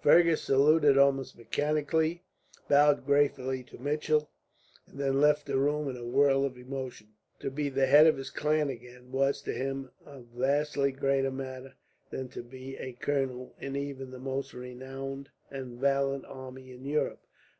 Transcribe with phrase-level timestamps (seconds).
[0.00, 2.22] Fergus saluted almost mechanically,
[2.68, 4.30] bowed gratefully to Mitchell,
[4.86, 7.08] and then left the room in a whirl of emotion.
[7.40, 11.74] To be the head of his clan again was, to him, a vastly greater matter
[12.10, 17.26] than to be a colonel in even the most renowned and valiant army in Europe.